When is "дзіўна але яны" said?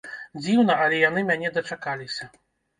0.45-1.25